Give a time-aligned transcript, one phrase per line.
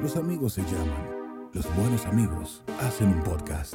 [0.00, 1.50] Los amigos se llaman.
[1.52, 3.74] Los buenos amigos hacen un podcast.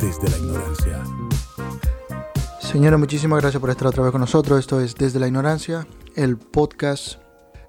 [0.00, 1.04] Desde la ignorancia.
[2.60, 4.58] Señora, muchísimas gracias por estar otra vez con nosotros.
[4.58, 5.86] Esto es Desde la Ignorancia,
[6.16, 7.20] el podcast,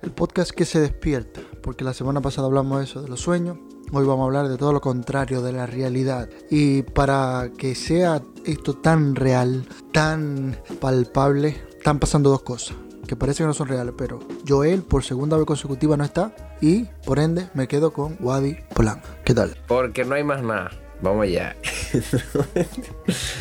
[0.02, 3.58] el podcast que se despierta, porque la semana pasada hablamos de eso, de los sueños.
[3.92, 6.30] Hoy vamos a hablar de todo lo contrario, de la realidad.
[6.50, 12.76] Y para que sea esto tan real, tan palpable, están pasando dos cosas
[13.08, 16.86] que parece que no son reales, pero Joel por segunda vez consecutiva no está y
[17.06, 19.02] por ende me quedo con Wadi Polan.
[19.24, 19.56] ¿Qué tal?
[19.68, 20.72] Porque no hay más nada.
[21.02, 21.56] Vamos allá.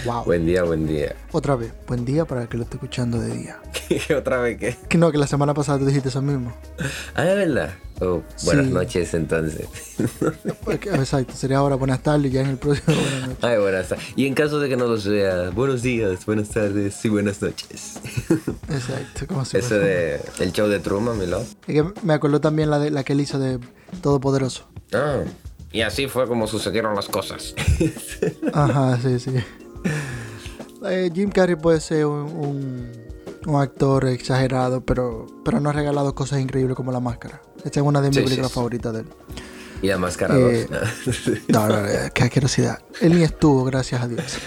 [0.04, 0.24] Wow.
[0.24, 1.14] buen día, buen día.
[1.32, 3.58] Otra vez, buen día para el que lo esté escuchando de día.
[4.18, 4.76] ¿Otra vez qué?
[4.88, 6.52] Que no, que la semana pasada tú dijiste eso mismo.
[7.14, 7.70] Ah, es verdad.
[8.00, 8.72] Oh, buenas Sí.
[8.72, 9.66] noches entonces.
[10.66, 13.44] Exacto, sería ahora buenas tardes y ya en el próximo buenas noches.
[13.44, 14.04] Ay, buenas tardes.
[14.16, 17.98] Y en caso de que no lo sea, buenos días, buenas tardes y buenas noches.
[18.68, 21.46] Exacto, como si Eso de el show de Truman, mi love.
[21.66, 23.58] Es que me acordó también la, de, la que él hizo de
[24.02, 24.68] Todopoderoso.
[24.92, 25.20] Ah,
[25.74, 27.54] y así fue como sucedieron las cosas.
[28.52, 29.32] Ajá, sí, sí.
[30.86, 32.92] Eh, Jim Carrey puede ser un, un,
[33.46, 37.40] un actor exagerado, pero, pero no ha regalado cosas increíbles como La Máscara.
[37.64, 38.54] Esta es una de mis Sí, películas sí.
[38.54, 39.06] favoritas de él.
[39.82, 41.28] y la máscara Eh, 2.
[41.48, 42.78] No, no, no, qué asquerosidad.
[43.00, 44.38] Él ni estuvo, gracias a Dios.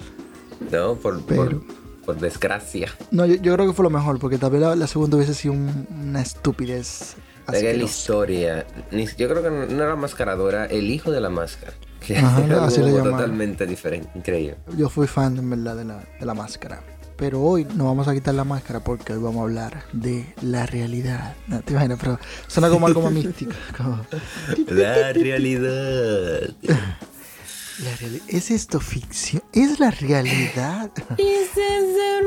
[0.72, 1.62] no, por, por, Pero-
[2.06, 2.88] por desgracia.
[3.10, 5.34] No, yo, yo creo que fue lo mejor, porque tal vez la, la segunda hubiese
[5.34, 7.16] sido un- una estupidez.
[7.52, 8.66] Es que la historia,
[9.16, 11.72] yo creo que no era mascarado, era el hijo de la máscara.
[12.04, 14.56] Que Ajá, era así algo totalmente diferente, increíble.
[14.76, 16.82] Yo fui fan, en verdad, de la, de la máscara.
[17.16, 20.66] Pero hoy no vamos a quitar la máscara porque hoy vamos a hablar de la
[20.66, 21.34] realidad.
[21.46, 23.52] No, te imaginas, pero suena como algo más místico.
[23.76, 24.04] como-
[24.68, 26.50] La realidad.
[27.82, 29.42] La reali- ¿Es esto ficción?
[29.52, 30.90] ¿Es la realidad?
[30.96, 32.18] ¿Verdad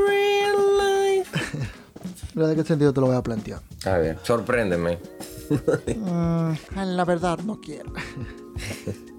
[2.36, 3.62] ¿De qué sentido te lo voy a plantear?
[3.86, 5.00] A ver, sorpréndeme.
[5.96, 7.94] Mm, la verdad no quiero.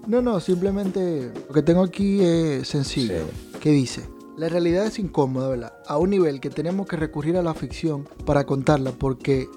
[0.07, 3.27] No, no, simplemente lo que tengo aquí es sencillo.
[3.61, 4.09] ¿Qué dice?
[4.37, 5.73] La realidad es incómoda, ¿verdad?
[5.87, 9.49] A un nivel que tenemos que recurrir a la ficción para contarla porque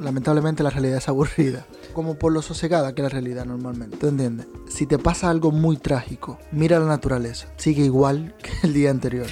[0.00, 1.66] lamentablemente la realidad es aburrida.
[1.92, 3.98] Como por lo sosegada que es la realidad normalmente.
[3.98, 4.46] ¿Te entiendes?
[4.66, 7.48] Si te pasa algo muy trágico, mira la naturaleza.
[7.56, 9.26] Sigue igual que el día anterior.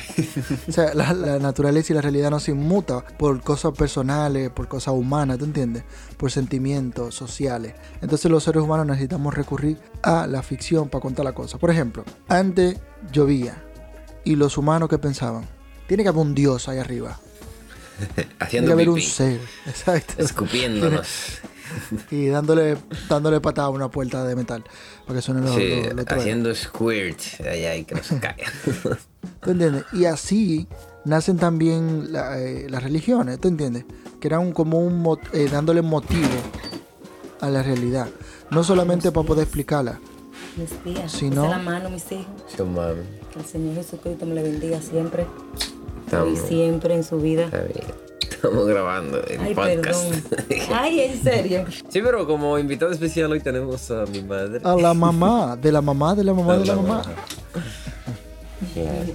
[0.69, 4.69] o sea, la, la naturaleza y la realidad no se inmuta por cosas personales, por
[4.69, 5.85] cosas humanas, ¿te entiendes?
[6.19, 7.75] Por sentimientos sociales.
[8.03, 11.57] Entonces los seres humanos necesitamos recurrir a la ficción para contar la cosa.
[11.57, 12.79] Por ejemplo, antes
[13.11, 13.72] llovía
[14.25, 15.47] y los humanos que pensaban,
[15.89, 17.19] tiene que haber un dios ahí arriba.
[18.15, 19.41] Tiene Haciendo que haber un ser.
[19.67, 20.15] Exacto.
[20.23, 21.07] escupiéndonos.
[22.11, 22.77] Y dándole,
[23.09, 24.63] dándole patada a una puerta de metal
[25.07, 26.13] para que suene los, Sí, los- los truenos.
[26.19, 28.45] haciendo squirt allá y que no se caiga.
[29.41, 29.85] ¿Tú entiendes?
[29.95, 30.69] Y así
[31.07, 33.87] nacen también la- eh, las religiones, ¿tú entiendes?
[34.21, 36.29] Que eran como un eh, dándole motivo
[37.41, 38.07] a la realidad.
[38.51, 39.99] No solamente para poder explicarla.
[40.57, 41.11] Mis días.
[41.13, 42.27] Si no- la mano, mis hijos.
[42.49, 42.57] Sí.
[42.57, 45.27] Que el Señor Jesucristo me le bendiga siempre.
[46.05, 47.45] Estamos, Y siempre en su vida.
[47.45, 47.87] está bien.
[48.31, 50.05] Estamos grabando el Ay, podcast.
[50.11, 50.23] perdón.
[50.75, 51.65] Ay, en serio.
[51.89, 54.61] sí, pero como invitado especial hoy tenemos a mi madre.
[54.65, 57.03] A la mamá, de la mamá, de la mamá, de la mamá.
[58.75, 59.13] Claro.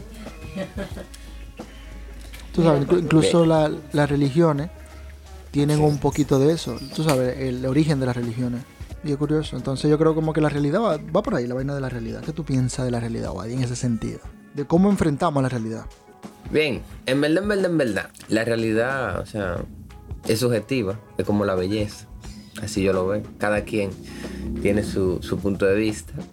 [2.54, 4.70] Tú sabes, inclu- incluso la- las religiones
[5.52, 6.78] tienen un poquito de eso.
[6.96, 8.62] Tú sabes, el origen de las religiones.
[9.04, 9.56] Y es curioso.
[9.56, 11.90] Entonces yo creo como que la realidad va, va por ahí, la vaina de la
[11.90, 12.24] realidad.
[12.24, 14.20] ¿Qué tú piensas de la realidad, Wadi, en ese sentido?
[14.54, 15.86] De cómo enfrentamos la realidad.
[16.52, 19.58] Bien, en verdad, en verdad, en verdad, la realidad, o sea,
[20.28, 22.08] es subjetiva, es como la belleza.
[22.62, 23.24] Así yo lo veo.
[23.38, 23.92] Cada quien
[24.62, 26.14] tiene su, su punto de vista.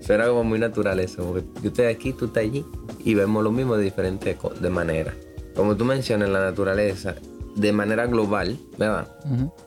[0.00, 2.64] Suena como muy natural eso, porque yo estoy aquí, tú estás allí,
[3.04, 5.14] y vemos lo mismo de diferentes de manera.
[5.54, 7.16] Como tú mencionas, la naturaleza,
[7.56, 9.08] de manera global, ¿verdad?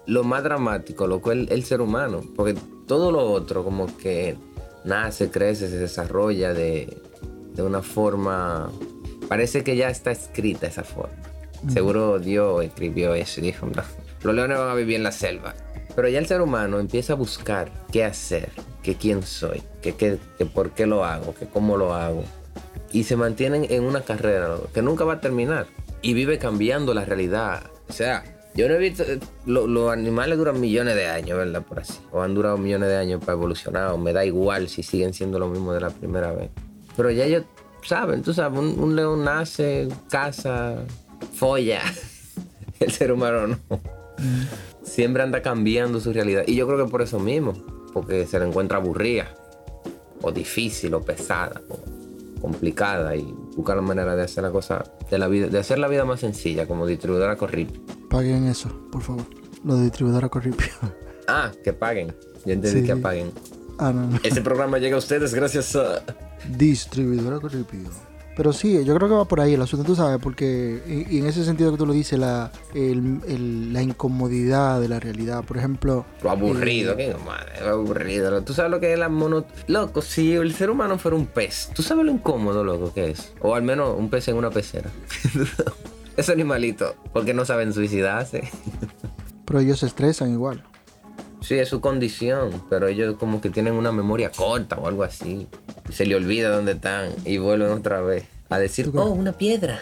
[0.06, 2.56] Lo más dramático, lo cual el ser humano, porque
[2.88, 4.36] todo lo otro como que
[4.84, 7.02] nace, crece, se desarrolla de,
[7.54, 8.72] de una forma,
[9.28, 11.16] parece que ya está escrita esa forma.
[11.70, 13.82] Seguro Dios escribió eso y dijo, no,
[14.24, 15.56] los leones van a vivir en la selva.
[15.96, 18.50] Pero ya el ser humano empieza a buscar qué hacer,
[18.84, 22.24] que quién soy, que, qué- que por qué lo hago, que cómo lo hago.
[22.92, 25.68] Y se mantienen en una carrera que nunca va a terminar.
[26.02, 27.64] Y vive cambiando la realidad.
[27.90, 28.24] O sea,
[28.56, 29.04] yo no he visto.
[29.04, 31.62] eh, lo- Los animales duran millones de años, ¿verdad?
[31.64, 32.00] Por así.
[32.12, 33.92] O han durado millones de años para evolucionar.
[33.92, 36.50] O me da igual si siguen siendo lo mismo de la primera vez.
[36.98, 37.44] Pero ya ellos
[37.84, 40.76] saben, tú sabes, un, un león nace, caza,
[41.34, 41.82] folla.
[42.80, 43.80] El ser humano no.
[44.84, 46.44] Siempre anda cambiando su realidad.
[46.48, 47.54] Y yo creo que por eso mismo.
[47.94, 49.34] porque se la encuentra aburrida,
[50.22, 51.80] o difícil, o pesada, o
[52.42, 53.24] complicada, y
[53.56, 56.20] busca la manera de hacer la cosa, de la vida, de hacer la vida más
[56.20, 57.82] sencilla, como distribuidora Corripio.
[58.10, 59.26] Paguen eso, por favor.
[59.64, 60.68] Lo de distribuidora Corripio.
[61.28, 62.14] Ah, que paguen.
[62.46, 63.02] Yo entendí Sí, que sí.
[63.02, 63.32] paguen.
[63.80, 64.20] ah, no, no.
[64.22, 66.04] Este programa llega a ustedes gracias a.
[66.56, 67.90] Distribuidora Corripio.
[68.38, 71.20] Pero sí, yo creo que va por ahí el asunto, tú sabes, porque y, y
[71.20, 75.44] en ese sentido que tú lo dices, la, el- el- la incomodidad de la realidad.
[75.46, 78.42] Por ejemplo, Lo aburrido, eh, qué madre, lo aburrido.
[78.44, 79.46] Tú sabes lo que es la mono...
[79.68, 83.32] Loco, si el ser humano fuera un pez, ¿tú sabes lo incómodo, loco, que es?
[83.42, 84.90] O al menos un pez en una pecera.
[86.18, 88.50] Ese animalito, porque no saben suicidarse.
[89.46, 90.64] pero ellos se estresan igual.
[91.42, 95.48] Sí, es su condición, pero ellos como que tienen una memoria corta o algo así.
[95.92, 99.80] Se le olvida dónde están y vuelven otra vez a decir, oh, una piedra.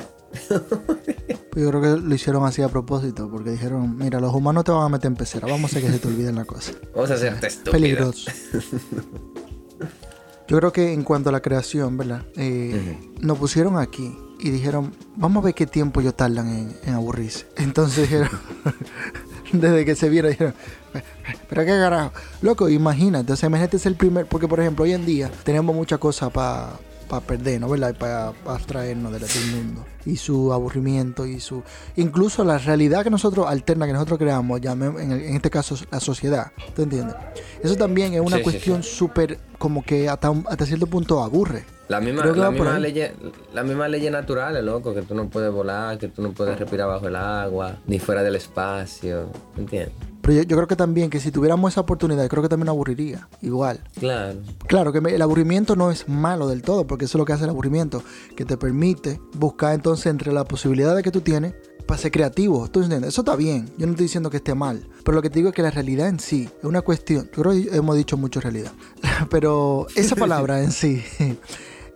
[1.55, 4.83] Yo creo que lo hicieron así a propósito, porque dijeron, mira, los humanos te van
[4.83, 6.71] a meter en pecera, vamos a hacer que se te olviden la cosa.
[6.95, 7.71] Vamos a hacerte estúpida.
[7.71, 8.31] Peligroso.
[10.47, 12.23] Yo creo que en cuanto a la creación, ¿verdad?
[12.35, 16.93] Eh, Nos pusieron aquí y dijeron, vamos a ver qué tiempo ellos tardan en, en
[16.95, 17.47] aburrirse.
[17.57, 18.29] Entonces dijeron,
[19.53, 20.53] desde que se vieron, dijeron,
[21.49, 22.11] pero qué carajo.
[22.41, 25.99] Loco, imagínate, entonces imagínate es el primer, porque por ejemplo hoy en día tenemos muchas
[25.99, 26.77] cosas para
[27.27, 27.91] perdernos, ¿verdad?
[27.91, 29.85] Y para abstraernos del del mundo.
[30.05, 31.61] Y su aburrimiento y su...
[31.95, 35.75] Incluso la realidad que nosotros, alterna que nosotros creamos, llamemos, en, el- en este caso
[35.91, 37.15] la sociedad, ¿tú entiendes?
[37.61, 41.65] Eso también es una Sí, cuestión súper, como que hasta, un- hasta cierto punto aburre.
[41.87, 43.11] La misma, la misma ley,
[43.53, 46.87] la misma ley natural, loco, que tú no puedes volar, que tú no puedes respirar
[46.87, 49.93] bajo el agua, ni fuera del espacio, ¿entiendes?
[50.23, 53.27] Pero yo, yo creo que también que si tuviéramos esa oportunidad, creo que también aburriría.
[53.41, 53.83] Igual.
[53.99, 54.39] Claro.
[54.67, 57.33] Claro que me- el aburrimiento no es malo del todo, porque eso es lo que
[57.33, 58.01] hace el aburrimiento,
[58.35, 61.53] que te permite buscar entonces entre las posibilidades que tú tienes
[61.85, 62.69] para ser creativo.
[62.69, 63.09] ¿Tú entiendes?
[63.09, 63.65] Eso está bien.
[63.77, 64.87] Yo no estoy diciendo que esté mal.
[65.03, 67.25] Pero lo que te digo es que la realidad en sí es una cuestión.
[67.35, 68.71] Yo creo que hemos dicho mucho realidad.
[69.29, 71.03] Pero esa palabra en sí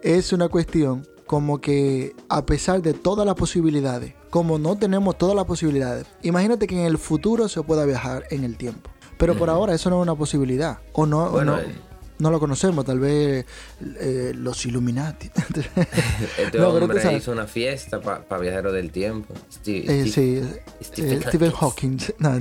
[0.03, 5.35] es una cuestión como que a pesar de todas las posibilidades, como no tenemos todas
[5.35, 8.89] las posibilidades, imagínate que en el futuro se pueda viajar en el tiempo.
[9.17, 10.79] Pero por ahora eso no es una posibilidad.
[10.93, 11.75] O no, o Bueno, no, eh.
[12.19, 13.45] no lo conocemos, tal vez
[13.99, 15.29] eh, los Illuminati.
[16.37, 17.23] Este No, pero hombre sabes.
[17.23, 19.33] hizo una fiesta para viajeros del tiempo.
[19.51, 21.97] Steve- Eh, Steve- sí, eh, Stephen Hawking.
[22.19, 22.39] No,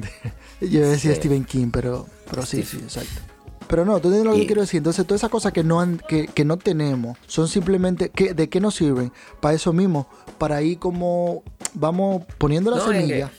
[0.60, 1.16] yo decía Sí.
[1.16, 3.20] Stephen King, pero, pero sí, sí, exacto.
[3.68, 4.78] Pero no, tú entiendes lo que quiero decir.
[4.78, 8.10] Entonces, todas esas cosas que no, han, que, que no tenemos son simplemente.
[8.10, 9.12] Que, ¿De qué nos sirven?
[9.40, 10.06] Para eso mismo.
[10.38, 11.42] Para ir como.
[11.74, 13.30] Vamos poniendo la No, es que, semilla.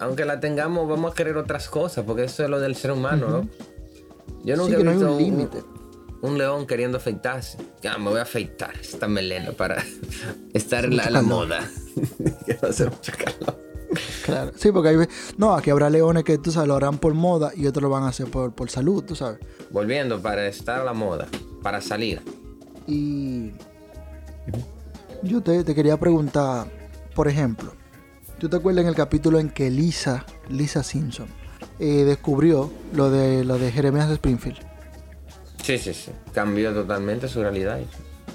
[0.00, 3.28] aunque la tengamos, vamos a querer otras cosas, porque eso es lo del ser humano,
[3.28, 3.48] ¿no?
[4.44, 5.58] Yo nunca que he no hay visto un límite.
[6.22, 7.58] un león queriendo afeitarse.
[7.82, 9.84] Ya, me voy a afeitar esta melena para
[10.54, 11.68] estar en la, moda.
[12.46, 13.67] que va a hacer mucho calor.
[14.24, 14.52] Claro.
[14.56, 14.96] Sí, porque hay.
[15.38, 18.02] No, aquí habrá leones que tú sabes, lo harán por moda y otros lo van
[18.04, 19.38] a hacer por, por salud, tú sabes.
[19.70, 21.26] Volviendo, para estar a la moda,
[21.62, 22.20] para salir.
[22.86, 23.52] Y
[25.22, 26.66] yo te, te quería preguntar,
[27.14, 27.72] por ejemplo,
[28.38, 31.26] ¿tú te acuerdas en el capítulo en que Lisa, Lisa Simpson,
[31.78, 34.58] eh, descubrió lo de lo de Jeremías Springfield?
[35.62, 36.10] Sí, sí, sí.
[36.32, 37.78] Cambió totalmente su realidad.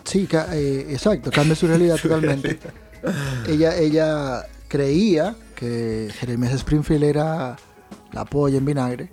[0.03, 2.59] Sí, ca- eh, exacto, cambia su realidad totalmente.
[3.47, 7.55] ella, ella creía que Jeremías Springfield era
[8.11, 9.07] la polla en vinagre,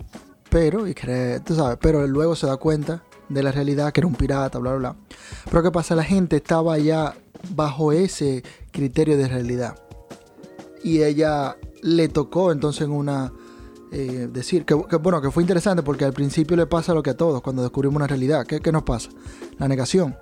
[0.49, 4.07] pero, y cree, tú sabes, pero luego se da cuenta de la realidad que era
[4.07, 4.95] un pirata, bla, bla, bla.
[5.51, 5.93] Pero ¿qué pasa?
[5.93, 7.13] La gente estaba ya
[7.55, 9.75] bajo ese criterio de realidad.
[10.83, 13.31] Y ella le tocó entonces en una...
[13.91, 17.11] eh, decir que, que, bueno, que fue interesante porque al principio le pasa lo que
[17.11, 18.47] a todos cuando descubrimos una realidad.
[18.47, 19.09] ¿Qué, qué nos pasa?
[19.59, 20.17] La negación.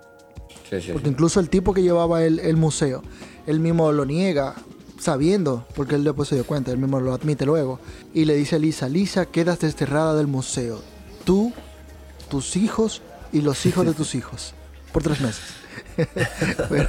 [0.70, 1.12] Sí, sí, Porque sí.
[1.14, 3.02] incluso el tipo que llevaba el, el museo,
[3.48, 4.54] él mismo lo niega,
[5.00, 7.80] sabiendo, porque él después se dio cuenta, él mismo lo admite luego,
[8.14, 10.82] y le dice a Lisa, Lisa, quedas desterrada del museo,
[11.24, 11.54] tú,
[12.30, 13.02] tus hijos
[13.32, 14.54] y los hijos de tus hijos,
[14.92, 15.44] por tres meses.
[16.70, 16.88] pero,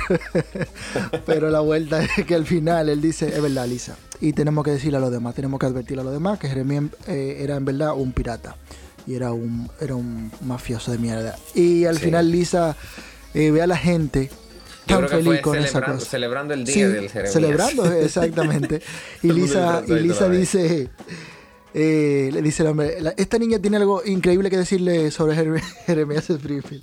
[1.27, 4.73] pero la vuelta es que al final él dice, es verdad, Lisa, y tenemos que
[4.73, 7.65] decirle a los demás, tenemos que advertirle a los demás que Jeremías eh, era en
[7.65, 8.57] verdad un pirata.
[9.07, 11.37] Y era un, era un mafioso de mierda.
[11.55, 12.05] Y al Sí.
[12.05, 12.77] final Lisa
[13.33, 14.31] eh, ve a la gente
[14.91, 16.01] tan feliz con esa cosa.
[16.07, 17.33] celebrando el día Sí, del Jeremías.
[17.33, 18.83] celebrando, exactamente.
[19.23, 20.41] y Lisa, y Lisa la vez.
[20.41, 20.89] dice,
[21.73, 25.61] eh, le dice el hombre, "La- esta niña tiene algo increíble que decirle sobre Jer-
[25.87, 26.83] Jeremías Springfield.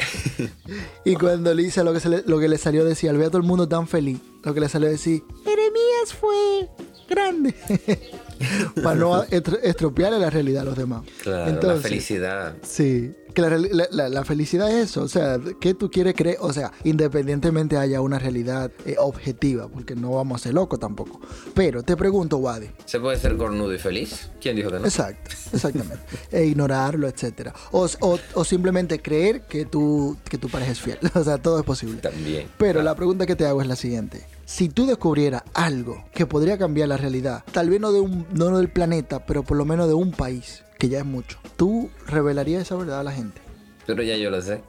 [1.04, 3.30] y cuando Lisa lo que, se le, lo que le salió decir, al ver a
[3.30, 6.70] todo el mundo tan feliz, lo que le salió decir, Jeremías fue
[7.10, 7.54] grande.
[8.84, 11.02] para no estro- estropearle la realidad a los demás.
[11.24, 12.56] Claro, la Entonces, felicidad.
[12.62, 16.16] Sí, que la, reali- la- la- la felicidad es eso, o sea, que tú quieres
[16.16, 20.80] creer, o sea, independientemente haya una realidad eh, objetiva, porque no vamos a ser locos
[20.80, 21.20] tampoco.
[21.54, 24.30] Pero te pregunto, Wadi, ¿Se puede ser cornudo y feliz?
[24.42, 24.86] ¿Quién dijo que no?
[24.86, 26.00] exacto, exactamente,
[26.32, 30.98] e ignorarlo, etcétera, o, o- o simplemente creer que tú que tu pareja es fiel,
[31.14, 32.02] o sea, todo es posible.
[32.02, 32.48] También.
[32.58, 34.26] Pero Ah, la pregunta que te hago es la siguiente.
[34.46, 38.58] Si tú descubrieras algo que podría cambiar la realidad, tal vez no, de un, no
[38.58, 42.62] del planeta, pero por lo menos de un país, que ya es mucho, ¿tú revelarías
[42.64, 43.42] esa verdad a la gente?
[43.86, 44.62] Pero ya yo lo sé.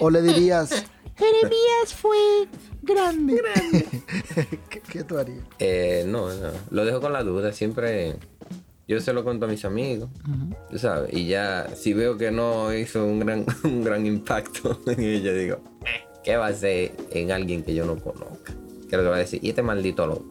[0.00, 0.70] ¿O le dirías,
[1.16, 2.16] Jeremías fue
[2.82, 3.40] grande?
[4.70, 5.44] ¿Qué, qué tú harías?
[5.58, 7.52] Eh, no, no, lo dejo con la duda.
[7.52, 8.16] Siempre
[8.88, 10.10] yo se lo cuento a mis amigos,
[10.70, 11.12] tú sabes.
[11.12, 15.56] Y ya, si veo que no hizo un gran, un gran impacto en ella, digo,
[15.84, 18.52] "Eh, ¿qué va a hacer en alguien que yo no conozca?
[18.90, 20.26] Lo que va a decir, y este maldito loco.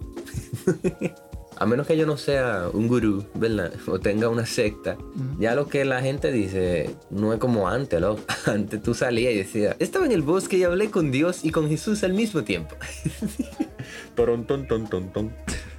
[1.58, 3.72] A menos que yo no sea un gurú, ¿verdad?
[3.88, 4.98] O tenga una secta.
[5.40, 8.22] Ya lo que la gente dice no es como antes, loco.
[8.46, 11.70] Antes tú salías y decías, estaba en el bosque y hablé con Dios y con
[11.70, 12.76] Jesús al mismo tiempo.
[14.16, 15.32] Torón, ton, ton, ton, ton.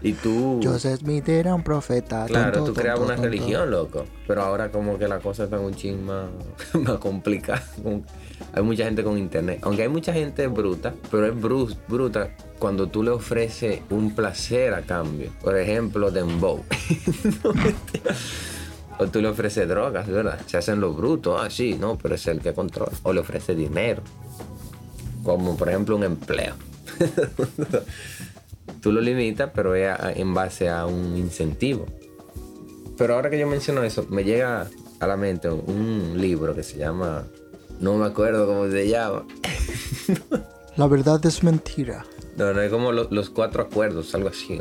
[0.03, 0.61] Y tú...
[0.63, 2.27] Joseph Smith era un profeta.
[2.27, 3.31] Claro, tonto, tú creabas tonto, una tonto.
[3.31, 4.05] religión, loco.
[4.27, 6.27] Pero ahora como que la cosa está un ching más,
[6.75, 7.63] más complicada.
[7.83, 8.05] Como-
[8.53, 9.61] Hay mucha gente con internet.
[9.63, 14.75] Aunque hay mucha gente bruta, pero es bru- bruta cuando tú le ofreces un placer
[14.75, 15.31] a cambio.
[15.43, 16.63] Por ejemplo, Dembow.
[18.99, 20.41] O tú le ofreces drogas, ¿verdad?
[20.47, 21.39] Se hacen los brutos.
[21.43, 22.93] Ah, sí, no, pero es el que controla.
[23.03, 24.01] O le ofreces dinero.
[25.23, 26.55] Como por ejemplo un empleo.
[28.81, 31.85] tú lo limitas, pero es en base a un incentivo.
[32.97, 34.67] Pero ahora que yo menciono eso, me llega
[35.01, 37.25] a la mente un libro que se llama,
[37.81, 39.25] no me acuerdo cómo se llama.
[40.77, 42.05] La verdad es mentira.
[42.37, 44.61] No, no es como lo- los cuatro acuerdos, algo así.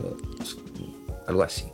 [1.27, 1.65] Algo así.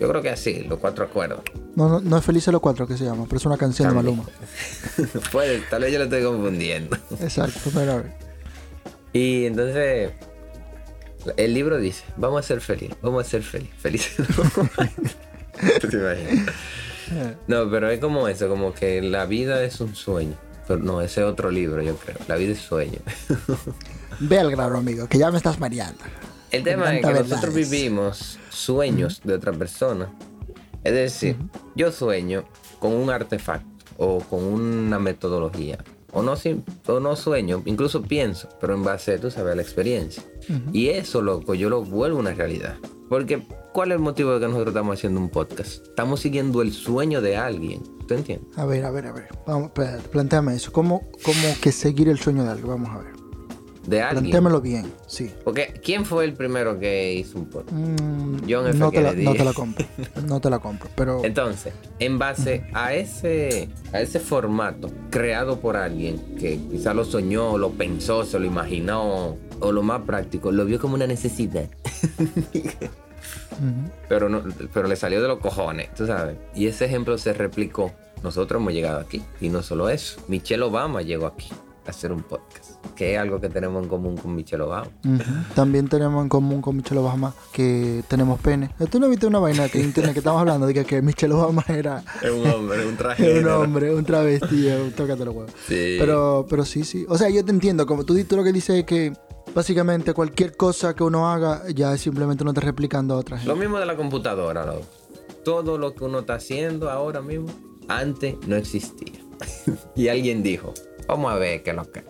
[0.00, 1.40] Yo creo que así, los cuatro acuerdos.
[1.76, 3.94] No, no, no es Felices los Cuatro que se llama, pero es una canción de.
[3.94, 4.24] Maluma.
[5.32, 6.96] Puede, tal vez yo lo estoy confundiendo.
[7.20, 8.12] Exacto, pero a ver.
[9.12, 10.10] Y entonces,
[11.36, 14.16] el libro dice, vamos a ser felices, vamos a ser felices, felices.
[15.80, 16.54] ¿Tú te imaginas?
[17.46, 20.34] No, pero es como eso, como que la vida es un sueño.
[20.66, 22.16] Pero no, ese es otro libro, yo creo.
[22.28, 22.98] La vida es sueño.
[24.20, 26.02] Ve al grano, amigo, que ya me estás mareando.
[26.50, 30.12] El tema es que nosotros vivimos sueños de otra persona.
[30.84, 31.36] Es decir,
[31.74, 32.44] yo sueño
[32.78, 33.66] con un artefacto
[33.96, 35.78] o con una metodología.
[36.12, 36.34] O no,
[36.86, 40.22] o no sueño, incluso pienso, pero en base, tú sabes, a la experiencia.
[40.72, 42.76] Y eso, loco, yo lo vuelvo una realidad.
[43.08, 45.88] Porque, ¿cuál es el motivo de que nosotros estamos haciendo un podcast?
[45.88, 47.82] Estamos siguiendo el sueño de alguien.
[48.06, 48.56] ¿Tú entiendes?
[48.56, 49.28] A ver, a ver, a ver.
[49.46, 49.72] Vamos,
[50.12, 50.72] planteame eso.
[50.72, 52.68] ¿Cómo, ¿Cómo que seguir el sueño de algo?
[52.68, 53.14] Vamos a ver.
[53.84, 54.22] De alguien.
[54.22, 55.30] Plantéamelo bien, sí.
[55.42, 57.72] Porque, ¿quién fue el primero que hizo un podcast?
[57.72, 58.78] Mm, John F.
[58.78, 59.86] no, te la, no te la compro.
[60.26, 60.88] No te la compro.
[60.94, 67.04] Pero Entonces, en base a ese, a ese formato creado por alguien que quizá lo
[67.04, 71.68] soñó, lo pensó, se lo imaginó, o lo más práctico, lo vio como una necesidad.
[74.08, 76.36] pero, no, pero le salió de los cojones, tú sabes.
[76.54, 77.92] Y ese ejemplo se replicó.
[78.22, 79.22] Nosotros hemos llegado aquí.
[79.40, 80.20] Y no solo eso.
[80.28, 81.50] Michelle Obama llegó aquí
[81.86, 82.82] a hacer un podcast.
[82.96, 84.88] Que es algo que tenemos en común con Michelle Obama.
[85.54, 88.70] también tenemos en común con Michelle Obama que tenemos pene.
[88.90, 91.64] ¿Tú no viste una vaina que internet que estamos hablando de que, que Michelle Obama
[91.68, 93.38] era Es un hombre, un traje.
[93.40, 95.52] un hombre, un travesti, un tócate los huevos?
[95.66, 95.96] Sí.
[95.98, 97.04] Pero, pero sí, sí.
[97.08, 97.86] O sea, yo te entiendo.
[97.86, 99.12] Como tú, tú lo que dices es que
[99.54, 103.48] básicamente cualquier cosa que uno haga ya es simplemente uno está replicando a otra gente.
[103.48, 104.86] Lo mismo de la computadora, loco.
[105.44, 107.46] Todo lo que uno está haciendo ahora mismo,
[107.88, 109.20] antes no existía.
[109.94, 110.72] y alguien dijo,
[111.06, 112.04] vamos a ver qué es lo que.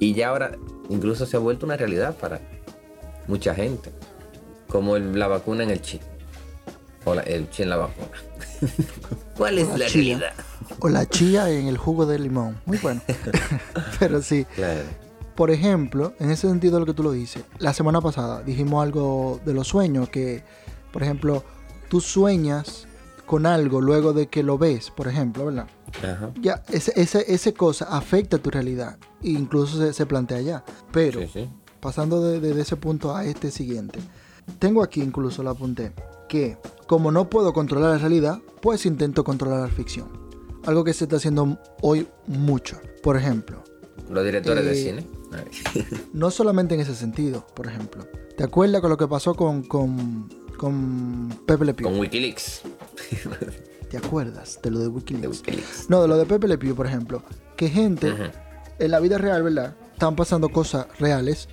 [0.00, 0.52] Y ya ahora
[0.88, 2.40] incluso se ha vuelto una realidad para
[3.28, 3.92] mucha gente.
[4.68, 6.02] Como el- la vacuna en el chip.
[7.04, 8.08] O la- el chip en la vacuna.
[9.36, 10.18] ¿Cuál es La la, chía.
[10.18, 10.32] realidad?
[10.80, 12.60] O la chía en el jugo de limón.
[12.64, 13.00] Muy bueno.
[14.00, 14.46] pero sí.
[14.56, 14.80] Claro.
[15.34, 19.40] Por ejemplo, en ese sentido lo que tú lo dices, la semana pasada dijimos algo
[19.44, 20.44] de los sueños, que,
[20.92, 21.42] por ejemplo,
[21.88, 22.86] tú sueñas
[23.26, 25.66] con algo luego de que lo ves, por ejemplo, ¿verdad?
[26.02, 26.30] Ajá.
[26.40, 30.64] Ya, ese, ese, ese cosa afecta tu realidad, e incluso se, se plantea ya.
[30.92, 31.48] Pero, Sí, sí.
[31.80, 33.98] pasando de, de- de ese punto a este siguiente,
[34.58, 35.92] tengo aquí incluso lo apunté,
[36.28, 40.06] que como no puedo controlar la realidad, pues intento controlar la ficción.
[40.66, 42.78] Algo que se está haciendo hoy mucho.
[43.02, 43.64] Por ejemplo,
[44.10, 45.06] Los directores de Eh, cine.
[46.12, 48.06] No solamente en ese sentido, por ejemplo.
[48.36, 51.88] ¿Te acuerdas con lo que pasó con, con, con Pepe Le Pew?
[51.88, 52.62] Con Wikileaks.
[53.90, 55.88] ¿Te acuerdas de lo de De Wikileaks?
[55.88, 57.22] No, de lo de Pepe Le Pew, por ejemplo.
[57.56, 58.12] Que gente
[58.78, 59.76] en la vida real, ¿verdad?
[59.94, 61.48] estaban pasando cosas reales,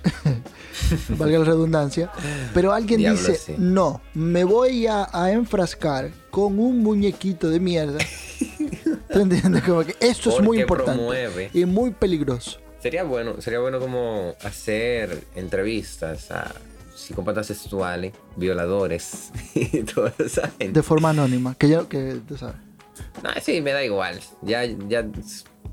[1.16, 2.10] valga la redundancia,
[2.52, 3.54] pero alguien Diablo, dice, sí.
[3.56, 7.98] no, me voy a, a enfrascar con un muñequito de mierda.
[9.12, 9.62] ¿Tú entiendes?
[9.62, 11.50] Como que esto es muy importante promueve.
[11.54, 12.58] y muy peligroso.
[12.82, 16.52] Sería bueno, sería bueno como hacer entrevistas a
[16.92, 20.72] psicópatas sexuales, violadores y toda esa gente.
[20.72, 22.56] De forma anónima, que yo, que tú sabes.
[23.22, 24.18] No, sí, me da igual.
[24.42, 25.08] Ya, ya,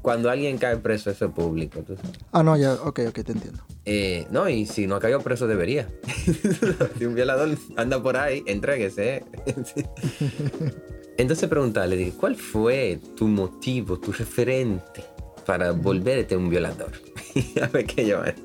[0.03, 1.79] cuando alguien cae preso, eso es público.
[1.79, 2.11] tú sabes.
[2.31, 3.63] Ah, no, ya, ok, ok, te entiendo.
[3.85, 5.89] Eh, no, y si no ha caído preso, debería.
[6.99, 9.15] si un violador anda por ahí, entréguese.
[9.15, 9.25] ¿eh?
[11.17, 15.03] Entonces preguntarle, dije, ¿cuál fue tu motivo, tu referente
[15.45, 16.91] para volverte un violador?
[17.61, 18.35] a ver qué llaman.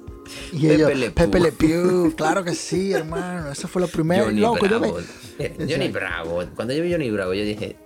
[0.53, 1.11] Y Pepe ellos, Le.
[1.11, 3.51] Pepe Le Pew, claro que sí, hermano.
[3.53, 4.25] Esa fue la primera.
[4.25, 4.99] Johnny Loco, yo Bravo.
[5.39, 5.89] me- Mira, Johnny.
[5.91, 6.43] Bravo.
[6.57, 7.77] Cuando yo vi Johnny Bravo, yo dije,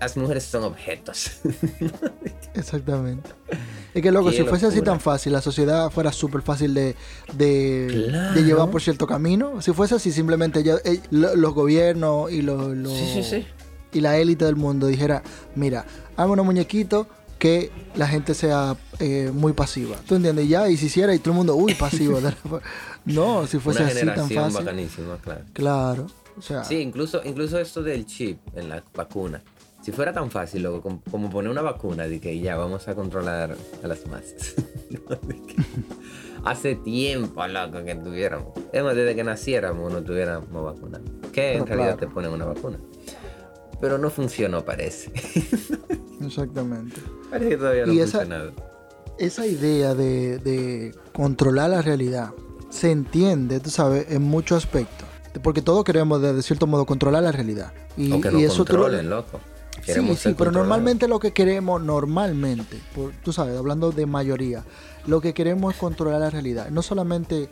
[0.00, 1.32] las mujeres son objetos.
[2.54, 3.30] Exactamente.
[3.94, 6.96] Es que loco, Qué si fuese así tan fácil, la sociedad fuera súper fácil de,
[7.34, 8.34] de, Claro.
[8.34, 9.60] de llevar por cierto camino.
[9.60, 13.46] Si fuese así, simplemente ya, eh, lo- los gobiernos y los, los- Sí, sí, sí.
[13.92, 15.22] y la élite del mundo dijera,
[15.54, 15.84] mira,
[16.16, 17.06] hazme unos muñequitos
[17.42, 19.96] que la gente sea eh, muy pasiva.
[20.06, 20.48] ¿Tú entiendes?
[20.48, 22.20] Ya, y si hiciera y todo el mundo, uy, pasivo.
[23.04, 24.64] no, si fuese Una así tan fácil.
[24.64, 25.40] bacanísima, claro.
[25.52, 26.06] Claro.
[26.38, 29.42] O sea, Sí, incluso, incluso esto del chip en la vacuna.
[29.82, 32.94] Si fuera tan fácil, loco, como, como poner una vacuna de que ya vamos a
[32.94, 34.54] controlar a las masas.
[36.44, 38.50] Hace tiempo, loco, que tuviéramos.
[38.72, 41.00] Es más, desde que naciéramos no tuviéramos vacuna.
[41.32, 42.06] Que en Pero realidad claro.
[42.08, 42.78] te ponen una vacuna.
[43.82, 45.12] Pero no funcionó, parece.
[46.24, 47.00] exactamente.
[47.30, 48.52] parece que todavía no Y esa- funcionado.
[49.18, 52.30] esa idea de, de controlar la realidad
[52.70, 55.06] se entiende, tú sabes, en muchos aspectos.
[55.42, 57.72] Porque todos queremos, de, de cierto modo, controlar la realidad.
[57.96, 59.40] Y, o que y eso lo- controlen, loco.
[59.76, 64.62] Sí, Queremos sí, pero normalmente lo que queremos, normalmente, por, tú sabes, hablando de mayoría,
[65.06, 66.68] lo que queremos es controlar la realidad.
[66.70, 67.48] No solamente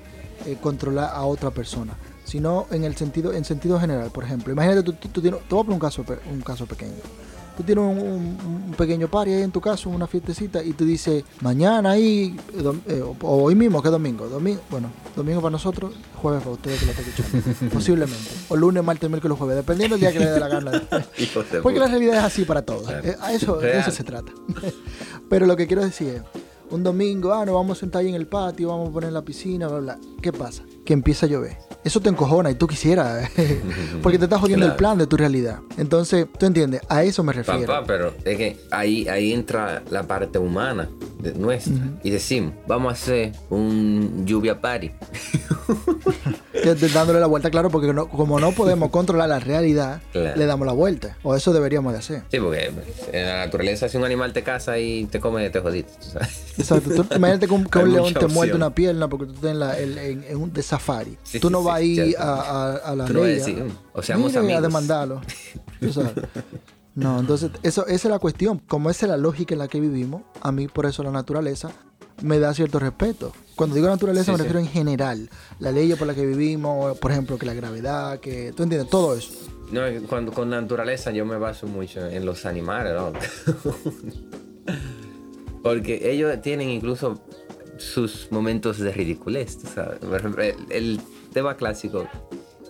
[0.46, 1.94] eh, controlar a otra persona,
[2.30, 4.10] sino en el sentido, en sentido general.
[4.10, 6.66] Por ejemplo, imagínate, tú, tú- tú tienes, te voy a poner un caso, un caso
[6.66, 6.92] pequeño.
[7.56, 8.38] Tú tienes un, un-
[8.70, 12.72] un pequeño party ahí en tu casa, una fiestecita, y tú dices, mañana ahí, eh,
[12.86, 14.28] eh, o, o hoy mismo, que es domingo.
[14.28, 17.70] Domingo, bueno, domingo para nosotros, jueves para ustedes que lo están escuchando.
[17.74, 18.30] Posiblemente.
[18.48, 20.82] O lunes, martes, miércoles, jueves, dependiendo del día que le dé la gana.
[21.62, 22.88] Porque la realidad es así para todos.
[23.04, 24.32] Eh, A eso, de eso se trata.
[25.28, 26.22] Pero lo que quiero decir es,
[26.70, 29.14] un domingo, ah, nos vamos a sentar ahí en el patio, vamos a poner en
[29.14, 29.98] la piscina, bla, bla.
[30.22, 30.64] ¿Qué pasa?
[30.84, 31.56] Que empieza a llover.
[31.82, 33.30] Eso te encojona y tú quisieras,
[34.02, 35.60] porque te estás jodiendo el plan de tu realidad.
[35.78, 37.66] Entonces, tú entiendes, a eso me refiero.
[37.66, 41.74] Papá, pero es que ahí, ahí entra la parte humana de nuestra.
[42.02, 44.90] Y decimos, vamos a hacer un lluvia party.
[46.94, 50.36] Dándole la vuelta, claro, porque no- como no podemos controlar la realidad, Claro.
[50.36, 51.16] le damos la vuelta.
[51.22, 52.22] O eso deberíamos de hacer.
[52.30, 52.72] Sí, porque
[53.12, 55.92] en la naturaleza si un animal te caza y te come, te jodiste.
[56.58, 56.90] Exacto.
[57.04, 59.58] Tú- imagínate que un, que un león te muerde una pierna porque tú estás en,
[59.60, 61.16] la- en- en- en un de safari.
[61.22, 62.22] Sí, tú sí, no sí, vas a ir cierto.
[62.22, 64.62] a, a- a la Tú a ley decir, "Mm, o seamos mire, a amigos".
[64.62, 65.20] demandarlo.
[65.80, 66.12] Tú sabes.
[66.94, 68.58] No, entonces eso, esa es la cuestión.
[68.58, 71.70] Como esa es la lógica en la que vivimos, a mí por eso la naturaleza
[72.22, 73.32] me da cierto respeto.
[73.56, 74.42] Cuando digo naturaleza Sí, me sí.
[74.44, 75.30] refiero en general.
[75.58, 78.52] La ley por la que vivimos, por ejemplo, que la gravedad, que...
[78.56, 78.90] ¿Tú entiendes?
[78.90, 79.32] Todo eso.
[79.70, 83.12] No, cuando con naturaleza yo me baso mucho en los animales, ¿no?
[85.62, 87.20] Porque ellos tienen incluso
[87.76, 89.98] sus momentos de ridiculez, tú ¿sabes?
[90.00, 91.00] Por ejemplo, el, el
[91.32, 92.06] tema clásico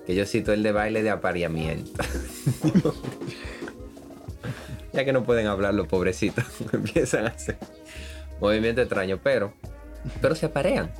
[0.06, 2.02] que yo cito, el de baile de apareamiento.
[4.92, 7.58] ya que no pueden hablar los pobrecitos, empiezan a hacer
[8.40, 9.52] movimientos extraños, pero,
[10.20, 10.90] pero se aparean.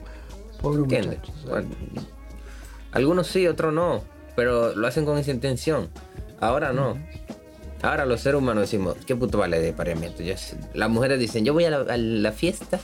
[0.61, 1.19] Pobre ¿Entiendes?
[1.47, 1.69] Bueno,
[2.93, 4.03] algunos sí, otros no,
[4.37, 5.89] pero lo hacen con esa intención.
[6.41, 6.97] Ahora no.
[7.83, 10.23] Ahora los seres humanos decimos, ¿qué puto vale de pareamiento?
[10.23, 10.35] Yo
[10.75, 12.79] las mujeres dicen, yo voy a la, a la fiesta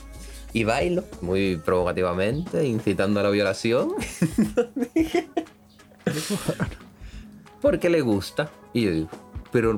[0.53, 3.93] y bailo, muy provocativamente, incitando a la violación.
[7.61, 8.49] Porque le gusta.
[8.73, 9.09] Y yo digo,
[9.51, 9.77] pero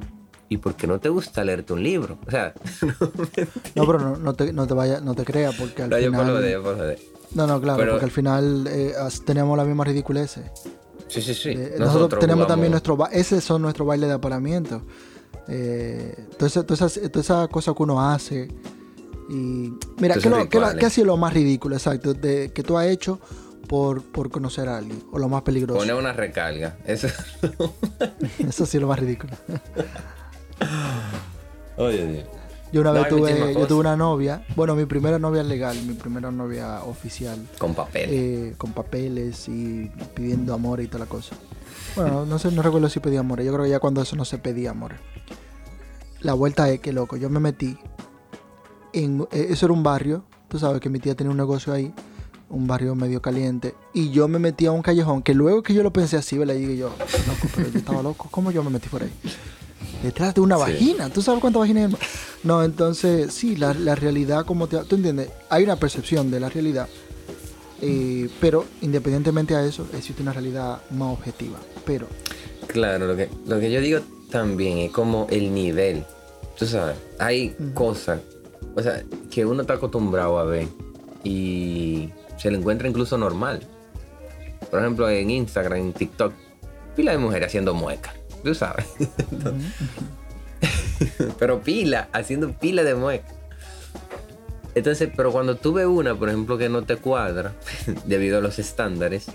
[0.50, 2.18] ¿y por qué no te gusta leerte un libro?
[2.28, 2.54] O sea,
[3.76, 6.10] No, pero no, no te, no te vayas, no te creas, porque al no, yo
[6.12, 6.42] final...
[6.42, 7.00] de, por lo de.
[7.36, 8.94] No, no, claro, Pero- porque al final eh,
[9.26, 10.44] teníamos la misma ridiculeces.
[11.08, 11.50] Sí, sí, sí.
[11.50, 14.84] Eh, nosotros, tenemos jugamos- también nuestro ese son nuestro baile de aparamiento
[15.48, 18.48] eh, entonces todas esas esas cosas que uno hace
[19.28, 22.78] y mira ¿qué, lo- qué qué ha sido lo más ridículo exacto de, que tú
[22.78, 23.20] has hecho
[23.68, 26.78] por, por conocer a alguien o lo más peligroso Poner una recarga.
[26.86, 27.08] Eso.
[28.48, 29.34] eso sí es lo más ridículo
[31.78, 32.26] Oye, Dios.
[32.72, 35.94] yo una No, vez tuve yo tuve una novia bueno mi primera novia legal mi
[35.94, 38.10] primera novia oficial Con papel.
[38.12, 41.36] eh, con papeles y pidiendo amor y toda la cosa.
[41.96, 43.42] Bueno, no, sé, no recuerdo si pedía amor.
[43.42, 44.94] Yo creo que ya cuando eso no se pedía amor.
[46.22, 47.78] La vuelta es que, loco, yo me metí
[48.94, 49.26] en...
[49.32, 51.92] eh, eso era un barrio, tú sabes que mi tía tenía un negocio ahí.
[52.50, 55.82] un barrio medio caliente, y yo me metí a un callejón que luego que yo
[55.84, 56.56] lo pensé así, ¿verdad?
[56.56, 59.12] Y digo yo, loco, pero yo estaba loco, ¿cómo yo me metí por ahí?
[60.04, 60.62] Detrás de una Sí.
[60.62, 62.00] vagina, ¿tú sabes cuántas vaginas hay?
[62.44, 66.50] No, entonces, sí, la, la realidad, como te, tú entiendes, hay una percepción de la
[66.50, 66.88] realidad,
[67.82, 71.58] eh, pero independientemente a eso, existe una realidad más objetiva.
[71.86, 72.08] Pero,
[72.68, 76.06] Claro, lo que, lo que yo digo también es como el nivel.
[76.58, 78.20] Tú sabes, hay cosas,
[78.76, 80.68] o sea, que uno está acostumbrado a ver
[81.24, 83.62] y se le encuentra incluso normal.
[84.70, 86.32] Por ejemplo, en Instagram, en TikTok,
[86.96, 88.88] pila de mujeres haciendo muecas, tú sabes.
[91.40, 93.34] pero pila, haciendo pila de muecas.
[94.76, 97.54] Entonces, pero cuando tú ves una, por ejemplo, que no te cuadra,
[98.06, 99.28] debido a los estándares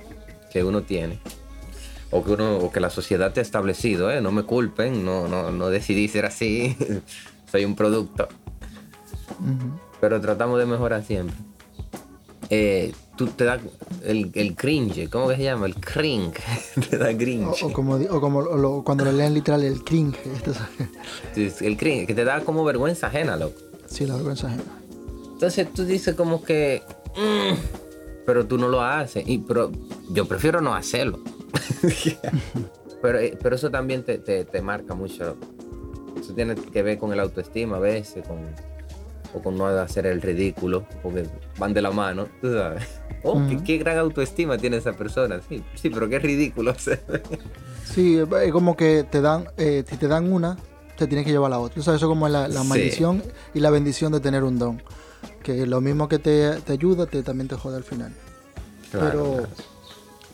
[0.53, 1.19] que uno tiene,
[2.11, 4.21] o que uno, o que la sociedad te ha establecido, ¿eh?
[4.21, 6.77] no me culpen, no, no, no decidí ser así,
[7.51, 8.29] soy un producto.
[10.01, 11.37] Pero tratamos de mejorar siempre.
[12.51, 13.59] Eh, tú te da
[14.05, 15.67] el, el cringe, ¿cómo que se llama?
[15.67, 16.41] El cringe,
[16.91, 17.63] te da o, cringe.
[17.63, 20.53] o como, di- o como lo- cuando lo leen literal, el cringe, esto
[21.37, 23.57] es- El cringe, que te da como vergüenza ajena, loco.
[23.87, 24.63] sí, la vergüenza ajena.
[25.33, 26.83] Entonces tú dices como que,
[27.17, 27.55] "Mm",
[28.27, 29.25] pero tú no lo haces.
[29.27, 29.71] Y, pero
[30.11, 31.21] yo prefiero no hacerlo.
[33.03, 35.37] pero, eh, pero eso también te, te- te marca mucho.
[36.19, 38.39] Eso tiene que ver con el autoestima a veces, con,
[39.35, 41.27] o con no hacer el ridículo, porque
[41.59, 42.85] van de la mano, tú sabes.
[43.23, 45.41] Oh, qué, gran autoestima tiene esa persona.
[45.49, 46.75] Sí, sí, pero qué ridículo.
[47.85, 50.57] Sí, es como que te dan, eh, si te dan una,
[50.97, 51.75] te tienes que llevar la otra.
[51.75, 52.69] Tú sabes, eso como la, la Sí.
[52.69, 54.83] maldición y la bendición de tener un don.
[55.43, 58.13] Que lo mismo que te, te ayuda, te, también te jode al final.
[58.91, 59.49] Claro, pero, claro.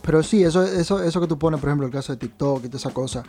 [0.03, 2.69] Pero sí, eso, eso, eso que tú pones, por ejemplo, el caso de TikTok y
[2.69, 3.23] toda esa cosa,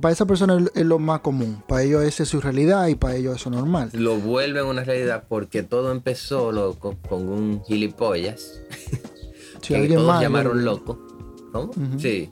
[0.00, 1.62] para esa persona es, es lo más común.
[1.68, 3.90] Para ellos esa es su realidad y para ellos eso es normal.
[3.92, 8.60] Lo vuelven una realidad porque todo empezó loco con un gilipollas.
[9.60, 10.98] Si que alguien todos más llamaron lo- loco.
[11.52, 11.64] ¿Cómo?
[11.70, 11.98] Ujú.
[11.98, 12.30] Sí.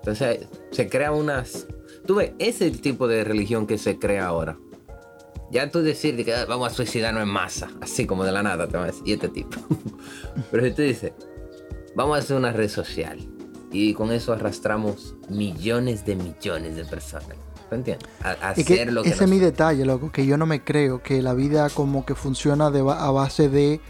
[0.00, 0.40] Entonces
[0.72, 1.68] se crea unas.
[2.04, 4.58] Tú ves, ese tipo de religión que se crea ahora.
[5.52, 8.42] Ya tú decir de que "Ah, vamos a suicidarnos en masa, así como de la
[8.42, 9.56] nada, te vas a decir, y este tipo.
[10.50, 11.12] Pero si tú dices,
[11.94, 13.18] vamos a hacer una red social
[13.72, 17.28] y con eso arrastramos millones de millones de personas.
[17.68, 18.08] ¿Tú entiendes?
[18.22, 20.46] A, a Es que hacer lo que ese es mi detalle, loco, que yo no
[20.46, 23.80] me creo que la vida como que funciona de a base de,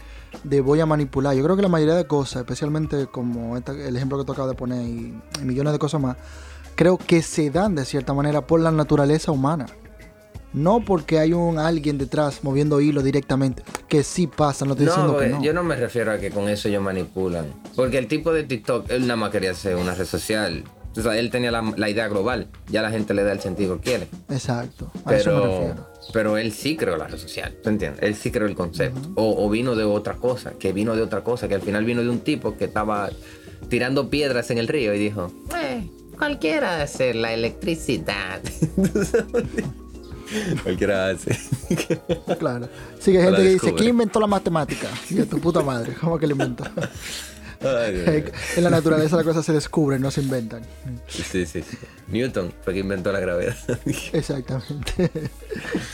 [0.43, 1.35] de voy a manipular.
[1.35, 4.51] Yo creo que la mayoría de cosas, especialmente como esta- el ejemplo que tú acabas
[4.51, 6.15] de poner y, y millones de cosas más,
[6.75, 9.65] creo que se dan de cierta manera por la naturaleza humana.
[10.55, 14.91] No porque hay un alguien detrás moviendo hilo directamente, que sí pasa, no estoy No,
[14.93, 15.43] diciendo que no.
[15.43, 17.47] yo no me refiero a que con eso ellos manipulan.
[17.75, 20.63] Porque el tipo de TikTok, él nada más quería hacer una red social.
[20.97, 22.47] O sea, él tenía la, la idea global.
[22.69, 24.07] Ya la gente le da el sentido que quiere.
[24.29, 25.87] Exacto, a eso me Pero, refiero.
[26.13, 27.53] pero él sí creó la red social.
[27.61, 28.01] ¿Tú entiendes?
[28.01, 29.09] Él sí creó el concepto.
[29.15, 30.53] o, o vino de otra cosa.
[30.57, 31.49] Que vino de otra cosa.
[31.49, 33.09] Que al final vino de un tipo que estaba
[33.67, 35.85] tirando piedras en el río y dijo: "Eh,
[36.17, 38.39] cualquiera hace la electricidad.
[40.63, 41.37] cualquiera hace.
[42.39, 42.67] Claro.
[42.99, 43.73] Sí, que hay Lo gente que dice.
[43.75, 44.87] ¿quién inventó la matemática?
[45.09, 46.63] Y tu puta madre, ¿cómo que la inventó?
[47.61, 48.23] Ay,
[48.57, 50.61] en la naturaleza las cosas se descubren, no se inventan.
[51.07, 51.77] Sí, sí, sí.
[52.09, 53.55] Newton fue quien inventó la gravedad.
[54.13, 55.09] Exactamente.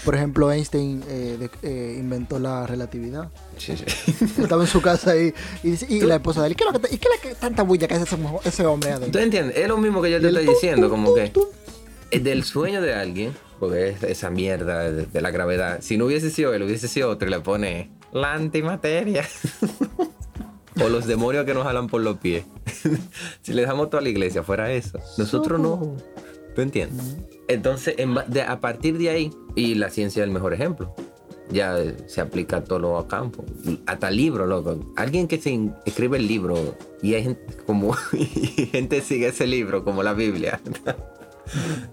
[0.04, 3.30] Por ejemplo, Einstein eh, de- eh, inventó la relatividad.
[3.58, 3.86] sí, sí.
[4.42, 6.80] Estaba en su casa ahí y, dice- y la esposa de él, ¿qué es lo
[6.80, 8.96] que, te- y qué es lo que tanta bulla que hace ese, ese hombre ¿Tú
[8.98, 9.22] adentro?
[9.22, 9.58] entiendes?
[9.58, 11.46] Es lo mismo que yo Y te estoy diciendo, tum, como tum,
[12.10, 13.34] que es del sueño de alguien,
[13.74, 15.80] es esa mierda de, de la gravedad.
[15.82, 19.26] Si no hubiese sido él, hubiese sido otro y le pone la antimateria.
[20.84, 22.46] o los demonios que nos jalan por los pies.
[23.42, 25.00] si le dejamos toda la iglesia fuera eso.
[25.18, 25.96] Nosotros no.
[26.56, 27.18] ¿Tú entiendes?
[27.48, 30.94] Entonces, en de- a partir de ahí, y la ciencia es el mejor ejemplo.
[31.50, 31.76] Ya
[32.08, 33.46] se aplica a todos los campos.
[33.86, 34.94] Hasta libros, loco.
[34.96, 38.26] Alguien que se escribe el libro y hay gente como y
[38.68, 40.62] gente sigue ese libro como la Biblia.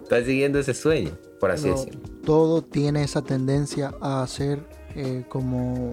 [0.03, 2.01] Está siguiendo ese sueño, por así Pero decirlo.
[2.25, 4.61] todo tiene esa tendencia a ser
[4.94, 5.92] eh, como,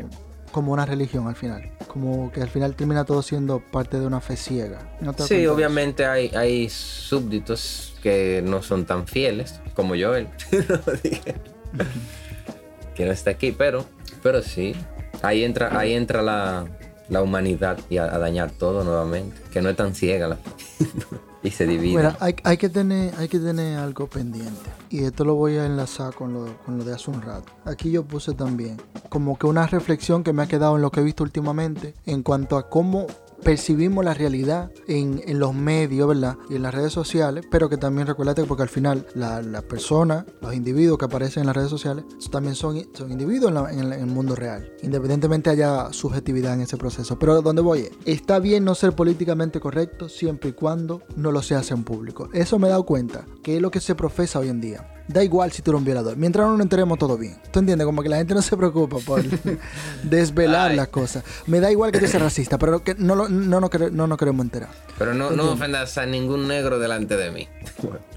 [0.51, 1.71] como una religión al final.
[1.88, 4.97] Como que al final termina todo siendo parte de una fe ciega.
[5.01, 10.28] ¿No Sí, obviamente hay, hay súbditos que no son tan fieles como yo, él.
[12.95, 13.86] Que no está aquí, pero,
[14.23, 14.73] pero sí.
[15.21, 16.65] Ahí entra, ahí entra la,
[17.10, 19.36] la humanidad y a, a dañar todo nuevamente.
[19.51, 20.38] Que no es tan ciega la
[21.45, 21.97] y se divide.
[21.97, 24.69] Mira, hay, hay que tener, hay que tener algo pendiente.
[24.89, 27.51] Y esto lo voy a enlazar con lo, con lo de hace un rato.
[27.65, 31.01] Aquí yo puse también como que una reflexión que me ha quedado en lo que
[31.01, 33.08] he visto últimamente en cuanto a cómo
[33.45, 36.36] percibimos la realidad en, en los medios, ¿verdad?
[36.49, 40.25] Y en las redes sociales, pero que también recuérdate porque al final la- las personas,
[40.41, 44.08] los individuos que aparecen en las redes sociales, también son, son individuos en, la- el-
[44.08, 47.17] mundo real, independientemente haya subjetividad en ese proceso.
[47.19, 47.81] Pero ¿dónde voy?
[47.81, 51.84] es, Está bien no ser políticamente correcto siempre y cuando no lo se hace en
[51.84, 52.29] público.
[52.34, 54.89] Eso me he dado cuenta, que es lo que se profesa hoy en día.
[55.07, 56.17] Da igual si tú eres un violador.
[56.17, 57.37] Mientras no nos enteremos todo bien.
[57.51, 57.85] ¿Tú entiendes?
[57.85, 59.21] Como que la gente no se preocupa por
[60.03, 60.77] desvelar Ay.
[60.77, 61.23] las cosas.
[61.47, 64.07] Me da igual que tú seas racista, pero que no, lo- no, no, quere- no
[64.07, 64.69] nos queremos enterar.
[64.97, 67.47] Pero no, no ofendas a ningún negro delante de mí.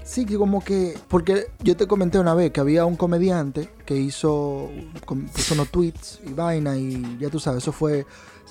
[0.03, 0.97] Sí, que como que.
[1.07, 4.69] Porque yo te comenté una vez que había un comediante que hizo.
[5.05, 8.05] Puso unos tweets y vaina y ya tú sabes, eso fue.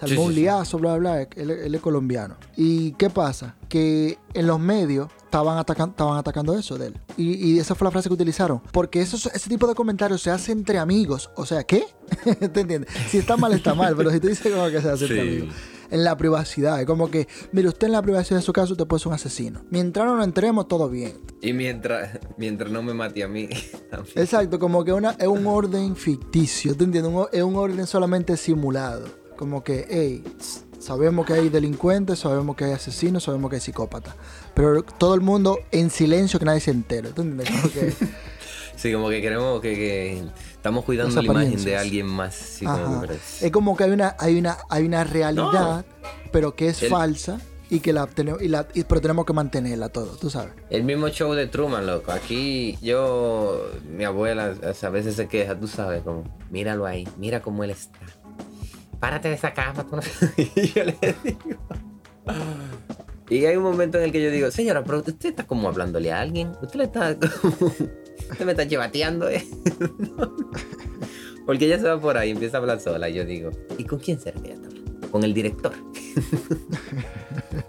[0.07, 1.29] Sí, sí, un liazo, bla, bla, bla.
[1.37, 2.37] Él, él es colombiano.
[2.57, 3.57] ¿Y qué pasa?
[3.69, 7.01] Que en los medios estaban, atacan- estaban atacando eso de él.
[7.17, 8.61] Y, y esa fue la frase que utilizaron.
[8.73, 11.31] Porque esos, ese tipo de comentarios se hace entre amigos.
[11.37, 11.85] O sea, ¿qué?
[12.53, 12.91] ¿Te entiendes?
[13.09, 13.95] Si está mal, está mal.
[13.97, 15.55] Pero si tú dices como que se hace entre amigos
[15.91, 16.79] en la privacidad.
[16.81, 19.15] Es como que, mire, usted en la privacidad de su casa, usted puede ser un
[19.15, 19.63] asesino.
[19.71, 21.15] Mientras no nos enteremos, todo bien.
[21.41, 23.49] Y mientras, mientras no me mate a mí,
[23.91, 24.19] también.
[24.19, 27.11] Exacto, como que una, es un orden ficticio, ¿te entiendes?
[27.11, 29.07] Un es un orden solamente simulado.
[29.39, 30.25] Como que, hey,
[30.81, 34.15] sabemos que hay delincuentes, sabemos que hay asesinos, sabemos que hay psicópatas.
[34.53, 37.49] Pero todo el mundo en silencio, que nadie se entere, ¿tú entiendes?
[37.51, 37.95] Como que,
[38.77, 40.23] Sí, como que queremos que, que
[40.53, 42.35] estamos cuidando la imagen de alguien más.
[42.35, 43.05] Sí, como
[43.41, 45.85] Es como que hay una, hay una, hay una realidad,
[46.33, 49.33] pero que es El- falsa y que la tenemos, y la, y- pero tenemos que
[49.35, 50.53] mantenerla todo, tú sabes.
[50.71, 52.13] El mismo show de Truman, loco.
[52.13, 57.63] Aquí yo, mi abuela a veces se queja, tú sabes, como, míralo ahí, mira cómo
[57.65, 57.99] él está.
[59.01, 59.87] Párate de esa cama.
[59.87, 60.03] tú no-".
[60.37, 61.59] y yo le digo.
[63.31, 66.13] Y hay un momento en el que yo digo, señora, pero usted está como hablándole
[66.13, 66.53] a alguien.
[66.63, 67.11] Usted le está.
[68.31, 69.45] Usted me está llevateando, ¿eh?
[71.47, 73.09] Porque ella se va por ahí, empieza a hablar sola.
[73.09, 75.09] Y yo digo, ¿y con quién será que ella está hablando?
[75.11, 75.73] Con el director.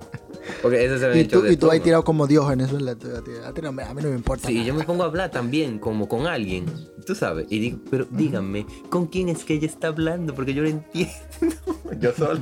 [0.62, 2.98] Porque eso se ve en Y tú, y tú ahí tirado como Diógenes, ¿verdad?
[2.98, 4.48] Tú- A ti, a no mí no me importa.
[4.48, 4.80] Sí, y yo nada.
[4.80, 6.66] me pongo a hablar también como con alguien,
[7.06, 10.36] tú sabes, y digo, pero díganme, ¿con quién es que ella está hablando?
[10.36, 11.14] Porque yo no entiendo.
[12.00, 12.42] yo solo.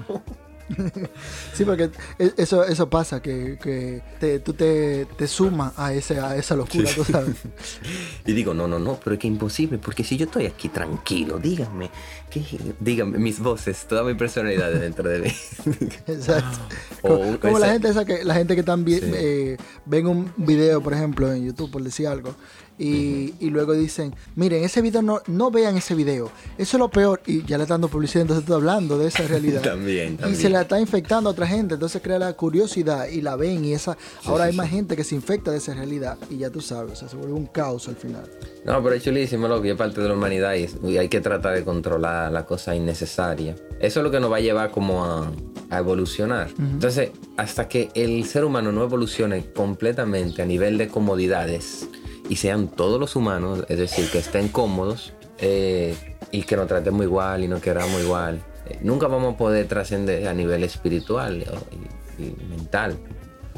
[1.53, 6.19] Sí, porque e- eso, eso pasa, que, que te- tú te, te sumas a, ese,
[6.19, 7.35] a esa locura, tú sabes.
[8.25, 11.39] Y digo, no, no, no, pero es que imposible, porque si yo estoy aquí tranquilo,
[11.39, 11.89] díganme,
[12.29, 12.43] ¿qué?
[12.79, 15.31] díganme mis voces, toda mi personalidad dentro de mí.
[16.07, 16.59] Exacto.
[17.03, 19.11] O Como, la gente esa que la gente que también Sí.
[19.13, 22.35] eh, ven un video, por ejemplo, en YouTube, por decir algo,
[22.79, 26.89] y, y luego dicen, miren, ese video no, no vean ese video, eso es lo
[26.89, 29.61] peor, y ya le están dando publicidad, entonces estoy hablando de esa realidad.
[29.61, 30.41] También, Y también.
[30.41, 33.73] se la está infectando a otra gente, entonces crea la curiosidad y la ven y
[33.73, 36.61] esa ahora sí, hay más gente que se infecta de esa realidad y ya tú
[36.61, 38.29] sabes, o sea, se vuelve un caos al final.
[38.65, 41.21] No, pero es chulísimo, loco, y es parte de la humanidad y, y hay que
[41.21, 43.55] tratar de controlar la cosa innecesaria.
[43.79, 45.31] Eso es lo que nos va a llevar como a,
[45.69, 46.49] a evolucionar.
[46.59, 51.87] Entonces, hasta que el ser humano no evolucione completamente a nivel de comodidades
[52.29, 55.95] y sean todos los humanos, es decir, que estén cómodos eh,
[56.31, 60.27] y que nos tratemos igual y nos queramos igual, eh, nunca vamos a poder trascender
[60.27, 61.75] a nivel espiritual o-
[62.21, 62.97] y- mental.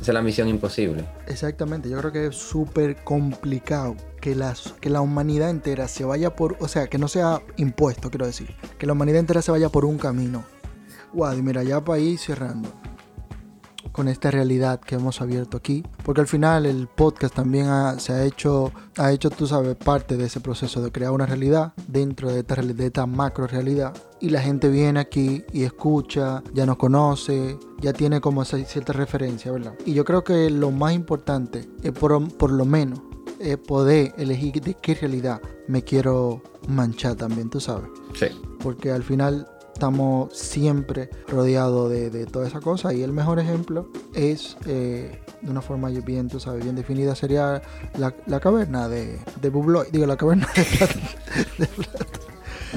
[0.02, 1.04] Esa es la misión imposible.
[1.28, 6.36] Exactamente, yo creo que es súper complicado que, las, que la humanidad entera se vaya
[6.36, 9.70] por, o sea, que no sea impuesto, quiero decir, que la humanidad entera se vaya
[9.70, 10.44] por un camino.
[11.12, 12.70] Guau, y mira, ya para ir cerrando
[13.92, 18.14] con esta realidad que hemos abierto aquí, porque al final el podcast también ha- se
[18.14, 22.30] ha hecho, ha hecho, tú sabes, parte de ese proceso de crear una realidad dentro
[22.32, 23.94] de esta, de esta macro realidad.
[24.22, 28.94] Y la gente viene aquí y escucha, ya nos conoce, ya tiene como esa cierta
[28.94, 29.74] referencia, ¿verdad?
[29.86, 33.00] Y yo creo que lo más importante es por, por lo menos
[33.40, 38.26] eh, poder elegir de qué realidad me quiero manchar también, tú sabes Sí.
[38.62, 39.48] porque al final
[39.80, 45.50] estamos siempre rodeados de, de toda esa cosa y el mejor ejemplo es eh, de
[45.50, 47.62] una forma bien, tú sabes, bien definida sería
[47.98, 50.50] la, la caverna de, de Bubloy, digo la caverna
[51.58, 52.08] de Platón,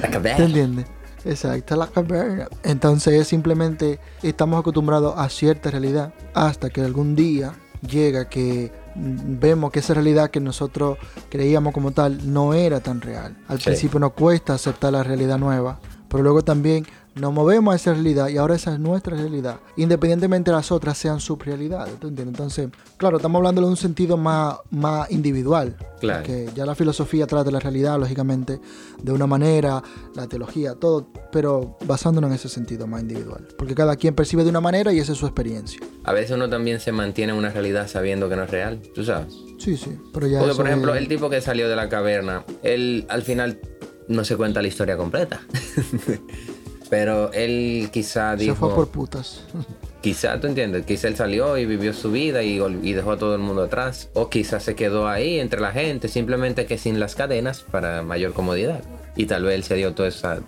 [0.00, 0.36] La cabeza.
[0.36, 0.86] ¿te entiendes?
[1.24, 2.46] Exacto, la caverna.
[2.62, 7.52] Entonces simplemente estamos acostumbrados a cierta realidad hasta que algún día
[7.84, 10.98] llega que vemos que esa realidad que nosotros
[11.30, 13.36] creíamos como tal no era tan real.
[13.48, 13.64] Al Sí.
[13.64, 15.80] principio nos cuesta aceptar la realidad nueva,
[16.12, 20.50] pero luego también nos movemos a esa realidad y ahora esa es nuestra realidad, independientemente
[20.50, 22.34] de las otras sean subrealidades, ¿tú entiendes?
[22.34, 26.22] Entonces, claro, estamos hablando de un sentido más, más individual, Claro.
[26.24, 28.60] que ya la filosofía trata la realidad, lógicamente,
[29.02, 29.82] de una manera,
[30.14, 34.50] la teología, todo, pero basándonos en ese sentido más individual, porque cada quien percibe de
[34.50, 35.80] una manera y esa es su experiencia.
[36.04, 39.04] A veces uno también se mantiene en una realidad sabiendo que no es real, tú
[39.04, 39.34] sabes.
[39.58, 42.44] Sí, sí, pero ya Porque, por ejemplo, es- el tipo que salió de la caverna,
[42.62, 43.60] él al final
[44.12, 45.40] no se cuenta la historia completa.
[46.90, 48.56] Pero él quizá se dijo...
[48.56, 49.44] fue por putas.
[50.02, 52.58] Quizá, tú entiendes, quizá él salió y vivió su vida y,
[52.92, 54.10] dejó a todo el mundo atrás.
[54.14, 58.32] O quizá se quedó ahí entre la gente, simplemente que sin las cadenas para mayor
[58.32, 58.82] comodidad.
[59.14, 60.40] Y tal vez él se dio toda esa,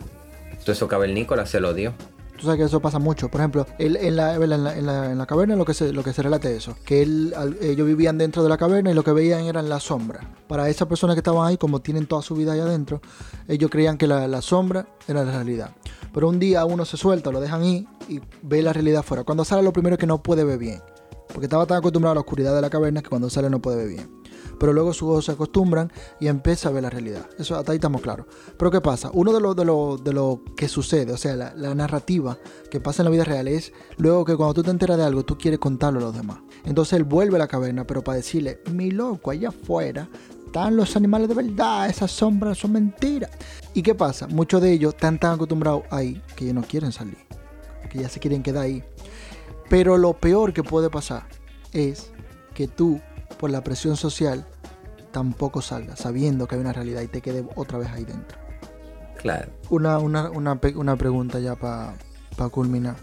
[0.64, 1.94] todo eso cavernícola, se lo dio.
[2.36, 3.28] Tú sabes que eso pasa mucho.
[3.28, 5.92] Por ejemplo, él, en, la, en, la, en, la, en la caverna lo que se,
[5.92, 6.76] lo que se relata es eso.
[6.84, 10.24] Que ellos vivían dentro de la caverna y lo que veían eran las sombras.
[10.48, 13.00] Para esas personas que estaban ahí, como tienen toda su vida ahí adentro,
[13.48, 15.70] ellos creían que la, la sombra era la realidad.
[16.12, 19.24] Pero un día uno se suelta, lo dejan ir y ve la realidad afuera.
[19.24, 20.80] Cuando sale lo primero es que no puede ver bien.
[21.28, 23.76] Porque estaba tan acostumbrado a la oscuridad de la caverna que cuando sale no puede
[23.78, 24.23] ver bien.
[24.64, 27.28] Pero luego sus ojos se acostumbran y empieza a ver la realidad.
[27.38, 28.24] Eso hasta ahí estamos claros.
[28.56, 29.10] Pero ¿qué pasa?
[29.12, 32.38] Uno de lo, de lo, de lo que sucede, o sea, la, narrativa
[32.70, 35.22] que pasa en la vida real es luego que cuando tú te enteras de algo,
[35.22, 36.38] tú quieres contarlo a los demás.
[36.64, 40.08] Entonces él vuelve a la caverna, pero para decirle, mi loco, allá afuera
[40.46, 43.32] están los animales de verdad, esas sombras son mentiras.
[43.74, 44.28] ¿Y qué pasa?
[44.28, 47.18] Muchos de ellos están tan acostumbrados ahí que ya no quieren salir,
[47.90, 48.82] que ya se quieren quedar ahí.
[49.68, 51.26] Pero lo peor que puede pasar
[51.74, 52.12] es
[52.54, 52.98] que tú,
[53.38, 54.46] por la presión social,
[55.14, 58.36] tampoco salgas sabiendo que hay una realidad y te quedes otra vez ahí dentro.
[59.16, 59.52] Claro.
[59.70, 61.94] Una, una, una, una pregunta ya para
[62.50, 62.96] culminar.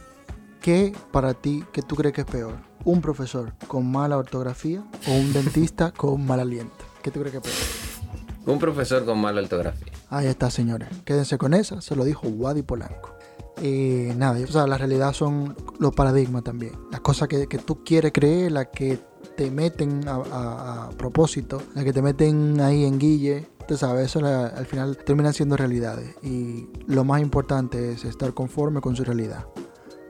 [0.60, 2.58] ¿Qué para ti, qué tú crees que es peor?
[2.84, 6.84] ¿Un profesor con mala ortografía o un dentista con mal aliento?
[7.02, 8.54] ¿Qué tú crees que es peor?
[8.54, 9.94] Un profesor con mala ortografía.
[10.10, 10.90] Ahí está, señores.
[11.06, 11.80] Quédense con esa.
[11.80, 13.16] Se lo dijo Wadi Polanco.
[13.62, 16.74] Eh, nada, o sea, la realidad son los paradigmas también.
[16.92, 19.00] Las cosas que, que tú quieres creer, las que
[19.38, 23.48] te meten a, a- a propósito, las que te meten ahí en guille.
[23.68, 26.16] Tú sabes, eso la- al final terminan siendo realidades.
[26.24, 29.46] Y lo más importante es estar conforme con su realidad.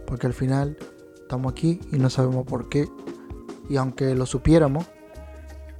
[0.08, 0.78] Porque al final
[1.22, 2.88] estamos aquí y no sabemos por qué.
[3.70, 4.86] Y aunque lo supiéramos,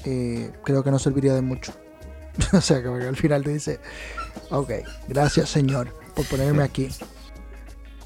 [0.06, 1.74] eh, creo que no serviría de mucho.
[2.54, 3.80] o sea, que al final te dice,
[4.52, 4.72] ok,
[5.10, 6.90] gracias Señor por ponerme aquí.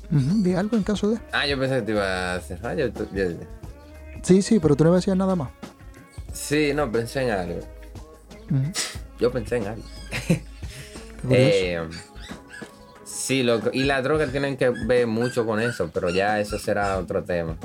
[0.10, 1.20] Di algo en caso de...
[1.34, 2.60] Ah, yo pensé que te iba a hacer.
[2.64, 3.30] Ah, yo- yo-
[4.26, 5.52] Sí, sí, pero tú no me decías nada más.
[6.34, 7.60] Sí, no, pensé en algo.
[8.50, 8.72] Ujú,
[9.20, 9.84] Yo pensé en algo.
[11.30, 11.82] Eh,
[13.04, 13.70] sí, loco.
[13.74, 17.58] Y las drogas tienen que ver mucho con eso, pero ya eso será otro tema.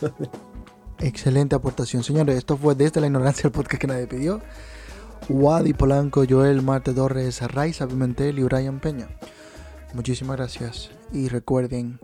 [1.00, 2.36] Excelente aportación, señores.
[2.36, 4.40] Esto fue desde la ignorancia el podcast que nadie pidió.
[5.28, 9.08] Wadi Polanco, Joel, Marte Torres, Raiza Pimentel y Brian Peña.
[9.94, 10.90] Muchísimas gracias.
[11.12, 11.98] Y recuerden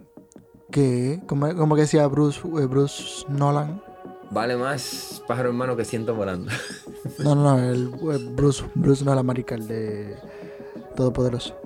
[0.71, 3.81] que, como, como que decía Bruce, eh, Bruce Nolan,
[4.31, 6.53] Vale más pájaro hermano que siento volando.
[7.19, 10.17] no, no, no, el, eh, Bruce, Bruce Nolan, marica, el de
[10.97, 11.57] Todopoderoso.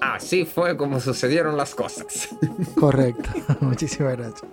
[0.00, 2.28] Así fue como sucedieron las cosas.
[2.78, 3.30] Correcto.
[3.60, 4.50] Muchísimas gracias.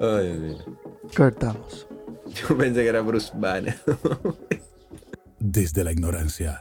[0.00, 0.78] Ay, Dios mío.
[1.16, 1.86] Cortamos.
[2.26, 3.78] Yo pensé que era Bruce Banner.
[5.38, 6.60] Desde la ignorancia.